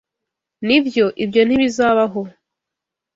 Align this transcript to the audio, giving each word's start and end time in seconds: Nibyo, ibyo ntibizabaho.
Nibyo, 0.67 1.05
ibyo 1.23 1.41
ntibizabaho. 1.43 2.21